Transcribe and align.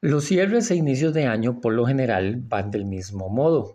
Los 0.00 0.26
cierres 0.26 0.70
e 0.70 0.76
inicios 0.76 1.12
de 1.12 1.26
año 1.26 1.60
por 1.60 1.72
lo 1.74 1.84
general 1.84 2.36
van 2.46 2.70
del 2.70 2.84
mismo 2.84 3.28
modo. 3.28 3.74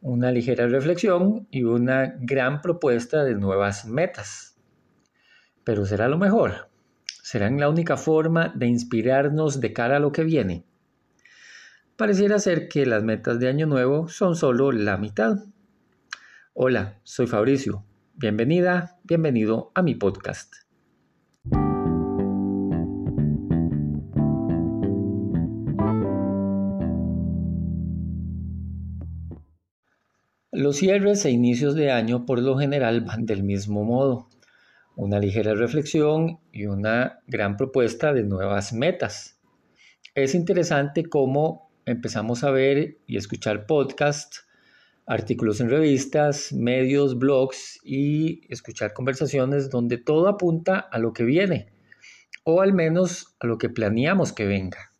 Una 0.00 0.32
ligera 0.32 0.66
reflexión 0.66 1.46
y 1.50 1.64
una 1.64 2.14
gran 2.20 2.62
propuesta 2.62 3.22
de 3.22 3.34
nuevas 3.34 3.84
metas. 3.84 4.56
Pero 5.62 5.84
será 5.84 6.08
lo 6.08 6.16
mejor. 6.16 6.70
¿Serán 7.22 7.60
la 7.60 7.68
única 7.68 7.98
forma 7.98 8.50
de 8.56 8.66
inspirarnos 8.66 9.60
de 9.60 9.74
cara 9.74 9.98
a 9.98 10.00
lo 10.00 10.10
que 10.10 10.24
viene? 10.24 10.64
Pareciera 11.96 12.38
ser 12.38 12.66
que 12.68 12.86
las 12.86 13.02
metas 13.02 13.38
de 13.38 13.48
año 13.48 13.66
nuevo 13.66 14.08
son 14.08 14.36
solo 14.36 14.72
la 14.72 14.96
mitad. 14.96 15.36
Hola, 16.54 16.98
soy 17.02 17.26
Fabricio. 17.26 17.84
Bienvenida, 18.14 18.98
bienvenido 19.04 19.70
a 19.74 19.82
mi 19.82 19.96
podcast. 19.96 20.71
Los 30.54 30.76
cierres 30.76 31.24
e 31.24 31.30
inicios 31.30 31.74
de 31.74 31.90
año 31.90 32.26
por 32.26 32.38
lo 32.38 32.58
general 32.58 33.00
van 33.00 33.24
del 33.24 33.42
mismo 33.42 33.84
modo. 33.84 34.28
Una 34.96 35.18
ligera 35.18 35.54
reflexión 35.54 36.40
y 36.52 36.66
una 36.66 37.20
gran 37.26 37.56
propuesta 37.56 38.12
de 38.12 38.22
nuevas 38.24 38.74
metas. 38.74 39.40
Es 40.14 40.34
interesante 40.34 41.06
cómo 41.06 41.72
empezamos 41.86 42.44
a 42.44 42.50
ver 42.50 42.98
y 43.06 43.16
escuchar 43.16 43.64
podcasts, 43.64 44.46
artículos 45.06 45.62
en 45.62 45.70
revistas, 45.70 46.52
medios, 46.52 47.18
blogs 47.18 47.80
y 47.82 48.42
escuchar 48.52 48.92
conversaciones 48.92 49.70
donde 49.70 49.96
todo 49.96 50.28
apunta 50.28 50.78
a 50.78 50.98
lo 50.98 51.14
que 51.14 51.24
viene 51.24 51.72
o 52.44 52.60
al 52.60 52.74
menos 52.74 53.34
a 53.40 53.46
lo 53.46 53.56
que 53.56 53.70
planeamos 53.70 54.34
que 54.34 54.44
venga. 54.44 54.92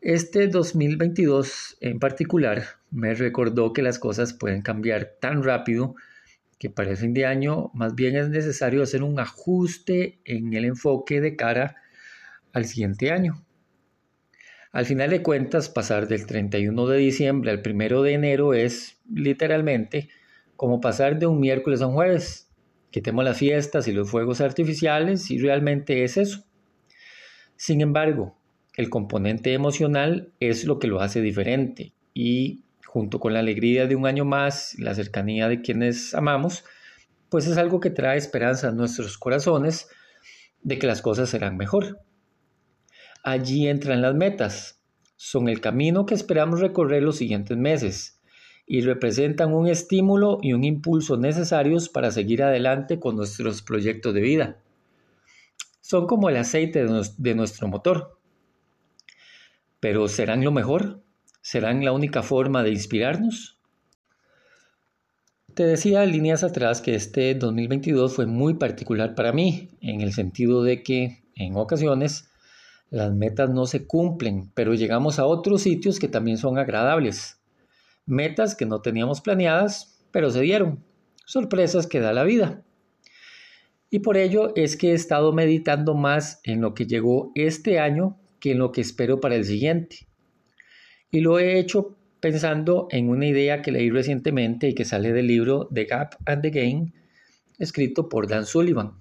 Este 0.00 0.48
2022 0.48 1.76
en 1.80 2.00
particular 2.00 2.64
me 2.94 3.12
recordó 3.12 3.72
que 3.72 3.82
las 3.82 3.98
cosas 3.98 4.32
pueden 4.32 4.62
cambiar 4.62 5.16
tan 5.20 5.42
rápido 5.42 5.96
que 6.60 6.70
para 6.70 6.90
el 6.90 6.96
fin 6.96 7.12
de 7.12 7.26
año 7.26 7.72
más 7.74 7.96
bien 7.96 8.16
es 8.16 8.28
necesario 8.28 8.84
hacer 8.84 9.02
un 9.02 9.18
ajuste 9.18 10.20
en 10.24 10.54
el 10.54 10.64
enfoque 10.64 11.20
de 11.20 11.34
cara 11.34 11.74
al 12.52 12.66
siguiente 12.66 13.10
año. 13.10 13.44
Al 14.70 14.86
final 14.86 15.10
de 15.10 15.22
cuentas, 15.22 15.68
pasar 15.68 16.06
del 16.06 16.26
31 16.26 16.86
de 16.86 16.98
diciembre 16.98 17.50
al 17.50 17.62
1 17.64 18.02
de 18.02 18.12
enero 18.12 18.54
es 18.54 19.00
literalmente 19.12 20.08
como 20.56 20.80
pasar 20.80 21.18
de 21.18 21.26
un 21.26 21.40
miércoles 21.40 21.82
a 21.82 21.88
un 21.88 21.94
jueves. 21.94 22.48
Quitemos 22.90 23.24
las 23.24 23.38
fiestas 23.38 23.88
y 23.88 23.92
los 23.92 24.08
fuegos 24.08 24.40
artificiales 24.40 25.32
y 25.32 25.38
realmente 25.38 26.04
es 26.04 26.16
eso. 26.16 26.44
Sin 27.56 27.80
embargo, 27.80 28.38
el 28.76 28.88
componente 28.88 29.52
emocional 29.52 30.32
es 30.38 30.64
lo 30.64 30.78
que 30.78 30.86
lo 30.86 31.00
hace 31.00 31.20
diferente 31.20 31.92
y 32.14 32.63
junto 32.86 33.20
con 33.20 33.32
la 33.32 33.40
alegría 33.40 33.86
de 33.86 33.96
un 33.96 34.06
año 34.06 34.24
más, 34.24 34.74
la 34.78 34.94
cercanía 34.94 35.48
de 35.48 35.62
quienes 35.62 36.14
amamos, 36.14 36.64
pues 37.28 37.46
es 37.46 37.56
algo 37.56 37.80
que 37.80 37.90
trae 37.90 38.16
esperanza 38.18 38.68
a 38.68 38.72
nuestros 38.72 39.18
corazones 39.18 39.88
de 40.62 40.78
que 40.78 40.86
las 40.86 41.02
cosas 41.02 41.28
serán 41.28 41.56
mejor. 41.56 42.00
Allí 43.22 43.68
entran 43.68 44.02
las 44.02 44.14
metas, 44.14 44.80
son 45.16 45.48
el 45.48 45.60
camino 45.60 46.06
que 46.06 46.14
esperamos 46.14 46.60
recorrer 46.60 47.02
los 47.02 47.16
siguientes 47.16 47.56
meses 47.56 48.20
y 48.66 48.80
representan 48.80 49.52
un 49.52 49.68
estímulo 49.68 50.38
y 50.42 50.52
un 50.52 50.64
impulso 50.64 51.16
necesarios 51.16 51.88
para 51.88 52.10
seguir 52.10 52.42
adelante 52.42 52.98
con 52.98 53.16
nuestros 53.16 53.62
proyectos 53.62 54.14
de 54.14 54.20
vida. 54.20 54.58
Son 55.80 56.06
como 56.06 56.28
el 56.28 56.36
aceite 56.36 56.84
de 56.84 57.34
nuestro 57.34 57.68
motor 57.68 58.18
pero 59.84 60.08
¿serán 60.08 60.42
lo 60.42 60.50
mejor? 60.50 61.02
¿Serán 61.46 61.84
la 61.84 61.92
única 61.92 62.22
forma 62.22 62.62
de 62.62 62.70
inspirarnos? 62.70 63.58
Te 65.52 65.66
decía 65.66 66.06
líneas 66.06 66.42
atrás 66.42 66.80
que 66.80 66.94
este 66.94 67.34
2022 67.34 68.14
fue 68.14 68.24
muy 68.24 68.54
particular 68.54 69.14
para 69.14 69.30
mí, 69.30 69.68
en 69.82 70.00
el 70.00 70.14
sentido 70.14 70.62
de 70.62 70.82
que 70.82 71.22
en 71.34 71.54
ocasiones 71.56 72.30
las 72.88 73.12
metas 73.12 73.50
no 73.50 73.66
se 73.66 73.86
cumplen, 73.86 74.52
pero 74.54 74.72
llegamos 74.72 75.18
a 75.18 75.26
otros 75.26 75.60
sitios 75.60 75.98
que 75.98 76.08
también 76.08 76.38
son 76.38 76.56
agradables. 76.56 77.38
Metas 78.06 78.54
que 78.54 78.64
no 78.64 78.80
teníamos 78.80 79.20
planeadas, 79.20 80.02
pero 80.12 80.30
se 80.30 80.40
dieron. 80.40 80.82
Sorpresas 81.26 81.86
que 81.86 82.00
da 82.00 82.14
la 82.14 82.24
vida. 82.24 82.62
Y 83.90 83.98
por 83.98 84.16
ello 84.16 84.54
es 84.56 84.78
que 84.78 84.92
he 84.92 84.94
estado 84.94 85.30
meditando 85.34 85.92
más 85.92 86.40
en 86.42 86.62
lo 86.62 86.72
que 86.72 86.86
llegó 86.86 87.32
este 87.34 87.80
año 87.80 88.18
que 88.40 88.52
en 88.52 88.60
lo 88.60 88.72
que 88.72 88.80
espero 88.80 89.20
para 89.20 89.34
el 89.34 89.44
siguiente. 89.44 90.08
Y 91.14 91.20
lo 91.20 91.38
he 91.38 91.60
hecho 91.60 91.96
pensando 92.18 92.88
en 92.90 93.08
una 93.08 93.24
idea 93.24 93.62
que 93.62 93.70
leí 93.70 93.88
recientemente 93.88 94.66
y 94.68 94.74
que 94.74 94.84
sale 94.84 95.12
del 95.12 95.28
libro 95.28 95.68
The 95.72 95.84
Gap 95.84 96.16
and 96.26 96.42
the 96.42 96.50
Gain, 96.50 96.92
escrito 97.56 98.08
por 98.08 98.26
Dan 98.26 98.46
Sullivan. 98.46 98.94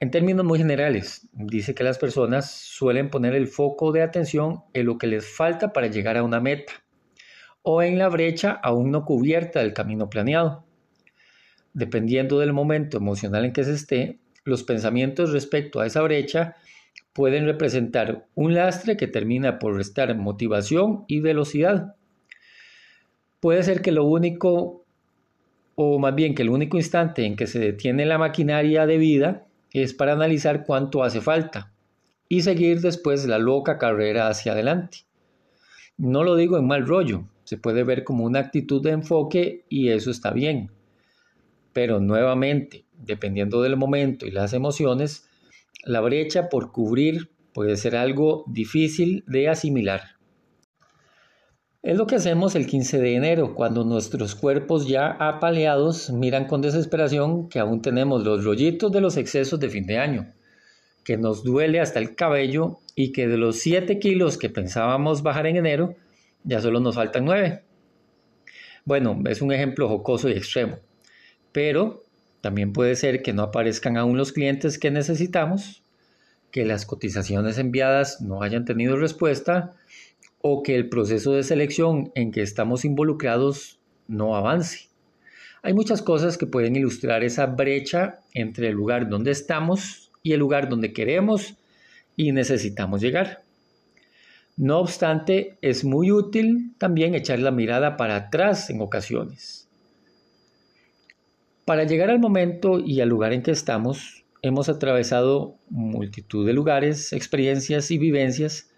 En 0.00 0.10
términos 0.10 0.44
muy 0.44 0.58
generales, 0.58 1.26
dice 1.32 1.74
que 1.74 1.82
las 1.82 1.96
personas 1.96 2.50
suelen 2.50 3.08
poner 3.08 3.34
el 3.34 3.46
foco 3.46 3.90
de 3.90 4.02
atención 4.02 4.64
en 4.74 4.84
lo 4.84 4.98
que 4.98 5.06
les 5.06 5.26
falta 5.26 5.72
para 5.72 5.86
llegar 5.86 6.18
a 6.18 6.24
una 6.24 6.40
meta 6.40 6.74
o 7.62 7.80
en 7.80 7.96
la 7.96 8.10
brecha 8.10 8.50
aún 8.52 8.90
no 8.90 9.06
cubierta 9.06 9.60
del 9.60 9.72
camino 9.72 10.10
planeado. 10.10 10.66
Dependiendo 11.72 12.38
del 12.38 12.52
momento 12.52 12.98
emocional 12.98 13.46
en 13.46 13.54
que 13.54 13.64
se 13.64 13.72
esté, 13.72 14.18
los 14.44 14.62
pensamientos 14.62 15.32
respecto 15.32 15.80
a 15.80 15.86
esa 15.86 16.02
brecha 16.02 16.56
pueden 17.12 17.44
representar 17.44 18.26
un 18.34 18.54
lastre 18.54 18.96
que 18.96 19.06
termina 19.06 19.58
por 19.58 19.76
restar 19.76 20.16
motivación 20.16 21.04
y 21.08 21.20
velocidad. 21.20 21.94
Puede 23.40 23.62
ser 23.62 23.82
que 23.82 23.92
lo 23.92 24.04
único, 24.04 24.84
o 25.74 25.98
más 25.98 26.14
bien 26.14 26.34
que 26.34 26.42
el 26.42 26.50
único 26.50 26.76
instante 26.76 27.24
en 27.26 27.36
que 27.36 27.46
se 27.46 27.58
detiene 27.58 28.06
la 28.06 28.18
maquinaria 28.18 28.86
de 28.86 28.98
vida 28.98 29.46
es 29.72 29.94
para 29.94 30.12
analizar 30.12 30.64
cuánto 30.64 31.02
hace 31.02 31.20
falta 31.20 31.72
y 32.28 32.42
seguir 32.42 32.80
después 32.80 33.26
la 33.26 33.38
loca 33.38 33.78
carrera 33.78 34.28
hacia 34.28 34.52
adelante. 34.52 34.98
No 35.98 36.24
lo 36.24 36.36
digo 36.36 36.56
en 36.56 36.66
mal 36.66 36.86
rollo, 36.86 37.24
se 37.44 37.58
puede 37.58 37.84
ver 37.84 38.04
como 38.04 38.24
una 38.24 38.38
actitud 38.38 38.82
de 38.82 38.90
enfoque 38.90 39.64
y 39.68 39.90
eso 39.90 40.10
está 40.10 40.30
bien. 40.30 40.70
Pero 41.72 42.00
nuevamente, 42.00 42.84
dependiendo 42.98 43.60
del 43.60 43.76
momento 43.76 44.26
y 44.26 44.30
las 44.30 44.52
emociones, 44.52 45.28
la 45.84 46.00
brecha 46.00 46.48
por 46.48 46.72
cubrir 46.72 47.30
puede 47.52 47.76
ser 47.76 47.96
algo 47.96 48.44
difícil 48.46 49.24
de 49.26 49.48
asimilar. 49.48 50.02
Es 51.82 51.96
lo 51.96 52.06
que 52.06 52.14
hacemos 52.14 52.54
el 52.54 52.66
15 52.66 53.00
de 53.00 53.16
enero, 53.16 53.54
cuando 53.56 53.84
nuestros 53.84 54.36
cuerpos 54.36 54.86
ya 54.86 55.08
apaleados 55.10 56.10
miran 56.10 56.46
con 56.46 56.62
desesperación 56.62 57.48
que 57.48 57.58
aún 57.58 57.82
tenemos 57.82 58.22
los 58.24 58.44
rollitos 58.44 58.92
de 58.92 59.00
los 59.00 59.16
excesos 59.16 59.58
de 59.58 59.68
fin 59.68 59.86
de 59.86 59.98
año, 59.98 60.32
que 61.04 61.16
nos 61.16 61.42
duele 61.42 61.80
hasta 61.80 61.98
el 61.98 62.14
cabello 62.14 62.78
y 62.94 63.10
que 63.10 63.26
de 63.26 63.36
los 63.36 63.58
7 63.58 63.98
kilos 63.98 64.38
que 64.38 64.48
pensábamos 64.48 65.24
bajar 65.24 65.48
en 65.48 65.56
enero, 65.56 65.96
ya 66.44 66.60
solo 66.60 66.78
nos 66.78 66.94
faltan 66.94 67.24
9. 67.24 67.64
Bueno, 68.84 69.20
es 69.28 69.42
un 69.42 69.52
ejemplo 69.52 69.88
jocoso 69.88 70.28
y 70.28 70.32
extremo, 70.32 70.78
pero 71.50 72.01
también 72.42 72.72
puede 72.72 72.96
ser 72.96 73.22
que 73.22 73.32
no 73.32 73.44
aparezcan 73.44 73.96
aún 73.96 74.18
los 74.18 74.32
clientes 74.32 74.76
que 74.76 74.90
necesitamos, 74.90 75.84
que 76.50 76.64
las 76.64 76.84
cotizaciones 76.84 77.56
enviadas 77.56 78.20
no 78.20 78.42
hayan 78.42 78.64
tenido 78.64 78.96
respuesta 78.96 79.74
o 80.40 80.64
que 80.64 80.74
el 80.74 80.88
proceso 80.88 81.32
de 81.32 81.44
selección 81.44 82.10
en 82.16 82.32
que 82.32 82.42
estamos 82.42 82.84
involucrados 82.84 83.78
no 84.08 84.34
avance. 84.34 84.88
Hay 85.62 85.72
muchas 85.72 86.02
cosas 86.02 86.36
que 86.36 86.48
pueden 86.48 86.74
ilustrar 86.74 87.22
esa 87.22 87.46
brecha 87.46 88.18
entre 88.34 88.68
el 88.68 88.74
lugar 88.74 89.08
donde 89.08 89.30
estamos 89.30 90.10
y 90.24 90.32
el 90.32 90.40
lugar 90.40 90.68
donde 90.68 90.92
queremos 90.92 91.54
y 92.16 92.32
necesitamos 92.32 93.00
llegar. 93.00 93.44
No 94.56 94.80
obstante, 94.80 95.58
es 95.62 95.84
muy 95.84 96.10
útil 96.10 96.72
también 96.76 97.14
echar 97.14 97.38
la 97.38 97.52
mirada 97.52 97.96
para 97.96 98.16
atrás 98.16 98.68
en 98.68 98.80
ocasiones 98.80 99.68
para 101.72 101.84
llegar 101.84 102.10
al 102.10 102.18
momento 102.18 102.80
y 102.80 103.00
al 103.00 103.08
lugar 103.08 103.32
en 103.32 103.42
que 103.42 103.50
estamos, 103.50 104.26
hemos 104.42 104.68
atravesado 104.68 105.56
multitud 105.70 106.46
de 106.46 106.52
lugares, 106.52 107.14
experiencias 107.14 107.90
y 107.90 107.96
vivencias 107.96 108.68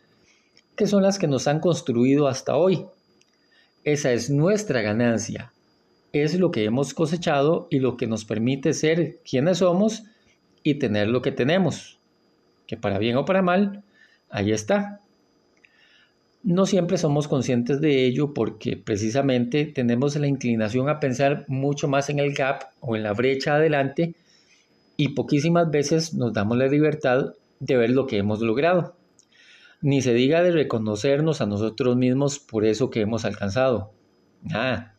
que 0.77 0.87
son 0.87 1.03
las 1.03 1.19
que 1.19 1.27
nos 1.27 1.49
han 1.49 1.59
construido 1.59 2.29
hasta 2.29 2.55
hoy. 2.55 2.87
Esa 3.83 4.13
es 4.13 4.31
nuestra 4.31 4.81
ganancia. 4.81 5.53
Es 6.13 6.39
lo 6.39 6.53
que 6.53 6.63
hemos 6.63 6.95
cosechado 6.95 7.67
y 7.69 7.81
lo 7.81 7.97
que 7.97 8.07
nos 8.07 8.25
permite 8.25 8.73
ser 8.75 9.19
quienes 9.29 9.59
somos 9.59 10.05
y 10.63 10.75
tener 10.75 11.09
lo 11.09 11.21
que 11.21 11.33
tenemos. 11.33 11.99
Que 12.69 12.77
para 12.77 12.99
bien 12.99 13.17
o 13.17 13.25
para 13.25 13.43
mal, 13.43 13.83
ahí 14.31 14.53
está. 14.53 15.01
No 16.45 16.67
siempre 16.67 16.99
somos 16.99 17.27
conscientes 17.27 17.81
de 17.81 18.05
ello 18.05 18.35
porque 18.35 18.77
precisamente 18.77 19.65
tenemos 19.65 20.15
la 20.17 20.27
inclinación 20.27 20.91
a 20.91 21.01
pensar 21.01 21.47
mucho 21.49 21.89
más 21.89 22.11
en 22.11 22.19
el 22.19 22.35
gap 22.35 22.65
o 22.81 22.97
en 22.97 23.03
la 23.03 23.15
brecha 23.15 23.55
adelante 23.55 24.15
y 24.99 25.15
poquísimas 25.15 25.71
veces 25.71 26.13
nos 26.13 26.35
damos 26.35 26.59
la 26.59 26.67
libertad 26.67 27.33
de 27.61 27.77
ver 27.79 27.89
lo 27.89 28.07
que 28.07 28.19
hemos 28.19 28.43
logrado. 28.43 28.95
Ni 29.81 30.03
se 30.03 30.13
diga 30.13 30.43
de 30.43 30.51
reconocernos 30.51 31.41
a 31.41 31.47
nosotros 31.47 31.97
mismos 31.97 32.41
por 32.41 32.67
eso 32.67 32.91
que 32.91 33.01
hemos 33.01 33.25
alcanzado. 33.25 33.95
Nada. 34.43 34.99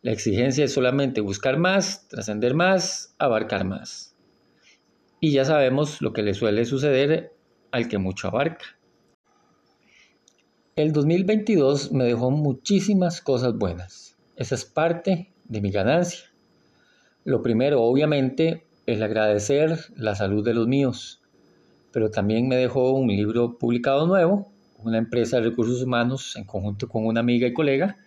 La 0.00 0.12
exigencia 0.12 0.64
es 0.64 0.72
solamente 0.72 1.20
buscar 1.20 1.58
más, 1.58 2.08
trascender 2.08 2.54
más, 2.54 3.14
abarcar 3.18 3.66
más. 3.66 4.16
Y 5.20 5.32
ya 5.32 5.44
sabemos 5.44 6.00
lo 6.00 6.14
que 6.14 6.22
le 6.22 6.32
suele 6.32 6.64
suceder 6.64 7.34
al 7.72 7.88
que 7.88 7.98
mucho 7.98 8.28
abarca. 8.28 8.64
El 10.74 10.94
2022 10.94 11.92
me 11.92 12.04
dejó 12.04 12.30
muchísimas 12.30 13.20
cosas 13.20 13.58
buenas. 13.58 14.16
Esa 14.36 14.54
es 14.54 14.64
parte 14.64 15.30
de 15.44 15.60
mi 15.60 15.70
ganancia. 15.70 16.24
Lo 17.24 17.42
primero, 17.42 17.82
obviamente, 17.82 18.64
es 18.86 19.02
agradecer 19.02 19.78
la 19.96 20.14
salud 20.14 20.42
de 20.42 20.54
los 20.54 20.66
míos, 20.66 21.20
pero 21.92 22.10
también 22.10 22.48
me 22.48 22.56
dejó 22.56 22.92
un 22.92 23.08
libro 23.08 23.58
publicado 23.58 24.06
nuevo, 24.06 24.50
una 24.78 24.96
empresa 24.96 25.36
de 25.36 25.50
recursos 25.50 25.82
humanos 25.82 26.36
en 26.36 26.44
conjunto 26.44 26.88
con 26.88 27.04
una 27.04 27.20
amiga 27.20 27.46
y 27.46 27.52
colega, 27.52 27.98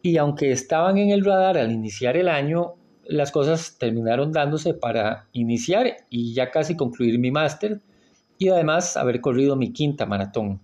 y 0.00 0.16
aunque 0.16 0.52
estaban 0.52 0.96
en 0.96 1.10
el 1.10 1.22
radar 1.22 1.58
al 1.58 1.70
iniciar 1.70 2.16
el 2.16 2.30
año, 2.30 2.76
las 3.04 3.30
cosas 3.30 3.76
terminaron 3.78 4.32
dándose 4.32 4.72
para 4.72 5.28
iniciar 5.34 5.98
y 6.08 6.32
ya 6.32 6.50
casi 6.50 6.76
concluir 6.76 7.18
mi 7.18 7.30
máster 7.30 7.82
y 8.38 8.48
además 8.48 8.96
haber 8.96 9.20
corrido 9.20 9.54
mi 9.54 9.70
quinta 9.74 10.06
maratón. 10.06 10.62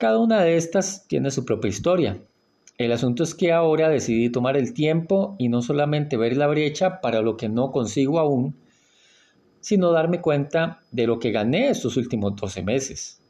Cada 0.00 0.18
una 0.18 0.40
de 0.40 0.56
estas 0.56 1.06
tiene 1.08 1.30
su 1.30 1.44
propia 1.44 1.68
historia. 1.68 2.18
El 2.78 2.90
asunto 2.92 3.22
es 3.22 3.34
que 3.34 3.52
ahora 3.52 3.90
decidí 3.90 4.30
tomar 4.30 4.56
el 4.56 4.72
tiempo 4.72 5.36
y 5.38 5.50
no 5.50 5.60
solamente 5.60 6.16
ver 6.16 6.38
la 6.38 6.46
brecha 6.46 7.02
para 7.02 7.20
lo 7.20 7.36
que 7.36 7.50
no 7.50 7.70
consigo 7.70 8.18
aún, 8.18 8.56
sino 9.60 9.92
darme 9.92 10.22
cuenta 10.22 10.80
de 10.90 11.06
lo 11.06 11.18
que 11.18 11.32
gané 11.32 11.68
estos 11.68 11.98
últimos 11.98 12.34
12 12.34 12.62
meses. 12.62 13.20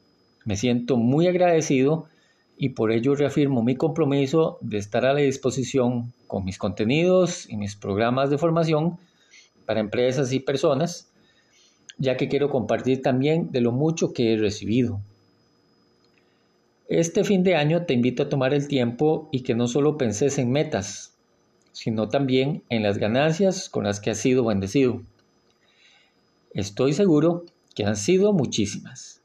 Me 0.45 0.55
siento 0.55 0.95
muy 0.95 1.27
agradecido 1.27 2.05
y 2.55 2.69
por 2.69 2.93
ello 2.93 3.15
reafirmo 3.15 3.63
mi 3.63 3.75
compromiso 3.75 4.57
de 4.61 4.77
estar 4.77 5.05
a 5.05 5.11
la 5.11 5.19
disposición 5.19 6.13
con 6.25 6.45
mis 6.45 6.57
contenidos 6.57 7.49
y 7.49 7.57
mis 7.57 7.75
programas 7.75 8.29
de 8.29 8.37
formación 8.37 8.97
para 9.65 9.81
empresas 9.81 10.31
y 10.31 10.39
personas, 10.39 11.11
ya 11.97 12.15
que 12.15 12.29
quiero 12.29 12.49
compartir 12.49 13.01
también 13.01 13.51
de 13.51 13.59
lo 13.59 13.73
mucho 13.73 14.13
que 14.13 14.31
he 14.31 14.37
recibido. 14.37 15.01
Este 16.91 17.23
fin 17.23 17.41
de 17.41 17.55
año 17.55 17.85
te 17.85 17.93
invito 17.93 18.23
a 18.23 18.27
tomar 18.27 18.53
el 18.53 18.67
tiempo 18.67 19.29
y 19.31 19.43
que 19.43 19.55
no 19.55 19.69
solo 19.69 19.97
penses 19.97 20.37
en 20.37 20.51
metas, 20.51 21.13
sino 21.71 22.09
también 22.09 22.63
en 22.67 22.83
las 22.83 22.97
ganancias 22.97 23.69
con 23.69 23.85
las 23.85 24.01
que 24.01 24.09
has 24.09 24.17
sido 24.17 24.43
bendecido. 24.43 25.01
Estoy 26.53 26.91
seguro 26.91 27.45
que 27.75 27.85
han 27.85 27.95
sido 27.95 28.33
muchísimas. 28.33 29.21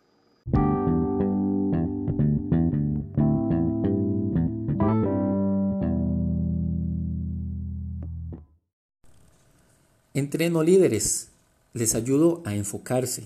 Entreno 10.14 10.62
líderes. 10.62 11.32
Les 11.74 11.96
ayudo 11.96 12.42
a 12.46 12.54
enfocarse, 12.54 13.24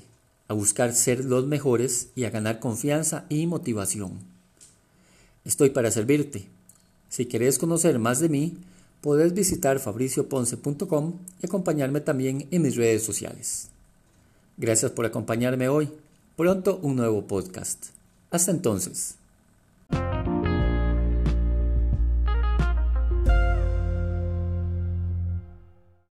a 0.48 0.54
buscar 0.54 0.94
ser 0.94 1.26
los 1.26 1.46
mejores 1.46 2.10
y 2.16 2.24
a 2.24 2.30
ganar 2.30 2.58
confianza 2.58 3.26
y 3.28 3.46
motivación. 3.46 4.29
Estoy 5.50 5.70
para 5.70 5.90
servirte. 5.90 6.46
Si 7.08 7.26
quieres 7.26 7.58
conocer 7.58 7.98
más 7.98 8.20
de 8.20 8.28
mí, 8.28 8.58
puedes 9.00 9.34
visitar 9.34 9.80
fabricioponce.com 9.80 11.14
y 11.42 11.46
acompañarme 11.46 12.00
también 12.00 12.46
en 12.52 12.62
mis 12.62 12.76
redes 12.76 13.02
sociales. 13.02 13.68
Gracias 14.56 14.92
por 14.92 15.06
acompañarme 15.06 15.68
hoy. 15.68 15.90
Pronto 16.36 16.78
un 16.84 16.94
nuevo 16.94 17.26
podcast. 17.26 17.86
Hasta 18.30 18.52
entonces. 18.52 19.19